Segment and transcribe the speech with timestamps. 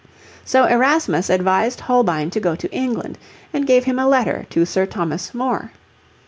[0.43, 3.19] So Erasmus advised Holbein to go to England,
[3.53, 5.73] and gave him a letter to Sir Thomas More.